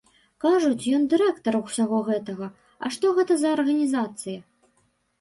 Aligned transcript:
Кажуць, 0.45 0.87
ён 0.97 1.05
дырэктар 1.11 1.59
усяго 1.61 2.01
гэтага, 2.09 2.51
а 2.83 2.93
што 2.99 3.15
гэта 3.21 3.33
за 3.45 3.55
арганізацыя? 3.63 4.39